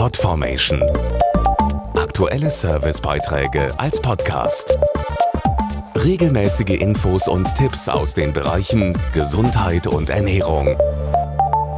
Podformation. 0.00 0.82
Aktuelle 1.94 2.50
Servicebeiträge 2.50 3.68
als 3.78 4.00
Podcast. 4.00 4.78
Regelmäßige 5.94 6.80
Infos 6.80 7.28
und 7.28 7.54
Tipps 7.54 7.86
aus 7.86 8.14
den 8.14 8.32
Bereichen 8.32 8.96
Gesundheit 9.12 9.86
und 9.86 10.08
Ernährung. 10.08 10.78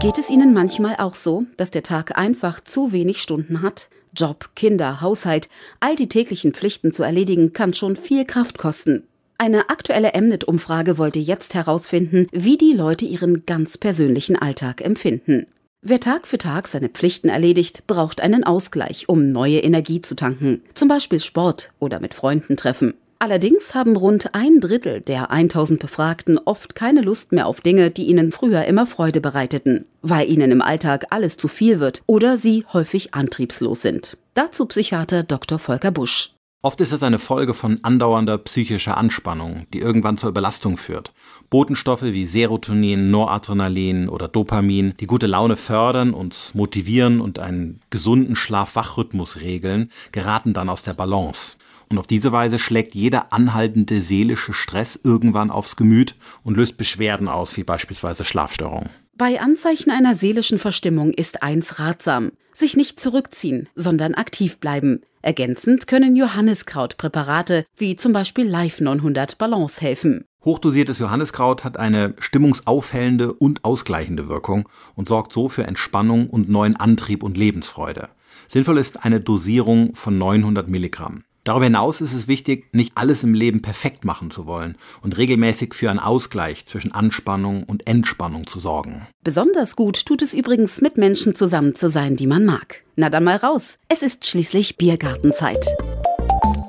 Geht 0.00 0.18
es 0.18 0.30
Ihnen 0.30 0.54
manchmal 0.54 0.94
auch 0.98 1.16
so, 1.16 1.46
dass 1.56 1.72
der 1.72 1.82
Tag 1.82 2.16
einfach 2.16 2.60
zu 2.60 2.92
wenig 2.92 3.20
Stunden 3.20 3.60
hat? 3.60 3.88
Job, 4.16 4.50
Kinder, 4.54 5.00
Haushalt, 5.00 5.48
all 5.80 5.96
die 5.96 6.08
täglichen 6.08 6.54
Pflichten 6.54 6.92
zu 6.92 7.02
erledigen, 7.02 7.52
kann 7.52 7.74
schon 7.74 7.96
viel 7.96 8.24
Kraft 8.24 8.56
kosten. 8.56 9.02
Eine 9.36 9.68
aktuelle 9.68 10.12
Mnet-Umfrage 10.14 10.96
wollte 10.96 11.18
jetzt 11.18 11.54
herausfinden, 11.54 12.28
wie 12.30 12.56
die 12.56 12.72
Leute 12.72 13.04
ihren 13.04 13.44
ganz 13.46 13.78
persönlichen 13.78 14.36
Alltag 14.36 14.80
empfinden. 14.80 15.48
Wer 15.84 15.98
Tag 15.98 16.28
für 16.28 16.38
Tag 16.38 16.68
seine 16.68 16.88
Pflichten 16.88 17.28
erledigt, 17.28 17.88
braucht 17.88 18.20
einen 18.20 18.44
Ausgleich, 18.44 19.08
um 19.08 19.32
neue 19.32 19.58
Energie 19.58 20.00
zu 20.00 20.14
tanken, 20.14 20.62
zum 20.74 20.86
Beispiel 20.86 21.18
Sport 21.18 21.72
oder 21.80 21.98
mit 21.98 22.14
Freunden 22.14 22.56
treffen. 22.56 22.94
Allerdings 23.18 23.74
haben 23.74 23.96
rund 23.96 24.32
ein 24.32 24.60
Drittel 24.60 25.00
der 25.00 25.32
1000 25.32 25.80
Befragten 25.80 26.38
oft 26.38 26.76
keine 26.76 27.00
Lust 27.00 27.32
mehr 27.32 27.48
auf 27.48 27.60
Dinge, 27.62 27.90
die 27.90 28.04
ihnen 28.04 28.30
früher 28.30 28.64
immer 28.66 28.86
Freude 28.86 29.20
bereiteten, 29.20 29.86
weil 30.02 30.30
ihnen 30.30 30.52
im 30.52 30.62
Alltag 30.62 31.06
alles 31.10 31.36
zu 31.36 31.48
viel 31.48 31.80
wird 31.80 32.02
oder 32.06 32.36
sie 32.36 32.64
häufig 32.72 33.14
antriebslos 33.14 33.82
sind. 33.82 34.16
Dazu 34.34 34.66
Psychiater 34.66 35.24
Dr. 35.24 35.58
Volker 35.58 35.90
Busch. 35.90 36.32
Oft 36.64 36.80
ist 36.80 36.92
es 36.92 37.02
eine 37.02 37.18
Folge 37.18 37.54
von 37.54 37.80
andauernder 37.82 38.38
psychischer 38.38 38.96
Anspannung, 38.96 39.66
die 39.74 39.80
irgendwann 39.80 40.16
zur 40.16 40.28
Überlastung 40.28 40.76
führt. 40.76 41.10
Botenstoffe 41.50 42.04
wie 42.04 42.24
Serotonin, 42.24 43.10
Noradrenalin 43.10 44.08
oder 44.08 44.28
Dopamin, 44.28 44.94
die 45.00 45.08
gute 45.08 45.26
Laune 45.26 45.56
fördern, 45.56 46.14
uns 46.14 46.54
motivieren 46.54 47.20
und 47.20 47.40
einen 47.40 47.80
gesunden 47.90 48.36
Schlaf-Wach-Rhythmus 48.36 49.40
regeln, 49.40 49.90
geraten 50.12 50.54
dann 50.54 50.68
aus 50.68 50.84
der 50.84 50.94
Balance. 50.94 51.56
Und 51.88 51.98
auf 51.98 52.06
diese 52.06 52.30
Weise 52.30 52.60
schlägt 52.60 52.94
jeder 52.94 53.32
anhaltende 53.32 54.00
seelische 54.00 54.52
Stress 54.52 55.00
irgendwann 55.02 55.50
aufs 55.50 55.74
Gemüt 55.74 56.14
und 56.44 56.56
löst 56.56 56.76
Beschwerden 56.76 57.26
aus, 57.26 57.56
wie 57.56 57.64
beispielsweise 57.64 58.22
Schlafstörungen. 58.22 58.90
Bei 59.18 59.40
Anzeichen 59.40 59.90
einer 59.90 60.14
seelischen 60.14 60.60
Verstimmung 60.60 61.10
ist 61.10 61.42
eins 61.42 61.80
ratsam. 61.80 62.30
Sich 62.52 62.76
nicht 62.76 63.00
zurückziehen, 63.00 63.68
sondern 63.74 64.14
aktiv 64.14 64.58
bleiben. 64.58 65.00
Ergänzend 65.22 65.86
können 65.86 66.16
Johanniskrautpräparate 66.16 67.64
wie 67.76 67.94
zum 67.94 68.12
Beispiel 68.12 68.46
Live 68.46 68.80
900 68.80 69.38
Balance 69.38 69.80
helfen. 69.80 70.24
Hochdosiertes 70.44 70.98
Johanniskraut 70.98 71.62
hat 71.62 71.76
eine 71.76 72.14
stimmungsaufhellende 72.18 73.32
und 73.32 73.64
ausgleichende 73.64 74.28
Wirkung 74.28 74.68
und 74.96 75.08
sorgt 75.08 75.32
so 75.32 75.48
für 75.48 75.62
Entspannung 75.62 76.28
und 76.28 76.48
neuen 76.48 76.74
Antrieb 76.74 77.22
und 77.22 77.36
Lebensfreude. 77.36 78.08
Sinnvoll 78.48 78.78
ist 78.78 79.04
eine 79.04 79.20
Dosierung 79.20 79.94
von 79.94 80.18
900 80.18 80.66
Milligramm. 80.66 81.22
Darüber 81.44 81.64
hinaus 81.64 82.00
ist 82.00 82.12
es 82.12 82.28
wichtig, 82.28 82.68
nicht 82.72 82.92
alles 82.94 83.24
im 83.24 83.34
Leben 83.34 83.62
perfekt 83.62 84.04
machen 84.04 84.30
zu 84.30 84.46
wollen 84.46 84.76
und 85.02 85.16
regelmäßig 85.18 85.74
für 85.74 85.90
einen 85.90 85.98
Ausgleich 85.98 86.66
zwischen 86.66 86.92
Anspannung 86.92 87.64
und 87.64 87.88
Entspannung 87.88 88.46
zu 88.46 88.60
sorgen. 88.60 89.08
Besonders 89.24 89.74
gut 89.74 90.06
tut 90.06 90.22
es 90.22 90.34
übrigens, 90.34 90.80
mit 90.80 90.96
Menschen 90.98 91.34
zusammen 91.34 91.74
zu 91.74 91.90
sein, 91.90 92.14
die 92.16 92.28
man 92.28 92.44
mag. 92.44 92.84
Na 92.94 93.10
dann 93.10 93.24
mal 93.24 93.36
raus. 93.36 93.78
Es 93.88 94.02
ist 94.02 94.24
schließlich 94.26 94.76
Biergartenzeit. 94.76 95.66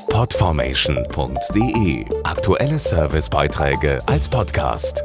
Podformation.de 0.09 2.05
Aktuelle 2.23 2.79
Servicebeiträge 2.79 4.01
als 4.07 4.27
Podcast. 4.27 5.03